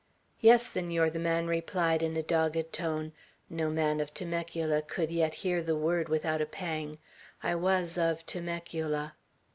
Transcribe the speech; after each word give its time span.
"Yes, 0.39 0.65
Senor," 0.65 1.11
the 1.11 1.19
man 1.19 1.45
replied 1.45 2.01
in 2.01 2.17
a 2.17 2.23
dogged 2.23 2.73
tone, 2.73 3.11
no 3.51 3.69
man 3.69 3.99
of 3.99 4.15
Temecula 4.15 4.81
could 4.81 5.11
yet 5.11 5.35
hear 5.45 5.61
the 5.61 5.77
word 5.77 6.09
without 6.09 6.41
a 6.41 6.47
pang, 6.47 6.95
"I 7.43 7.53
was 7.53 7.99
of 7.99 8.25
Temecula." 8.25 9.13